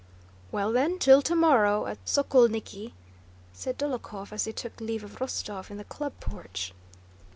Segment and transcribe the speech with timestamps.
[0.51, 2.93] "Well then, till tomorrow at Sokólniki,"
[3.53, 6.73] said Dólokhov, as he took leave of Rostóv in the club porch.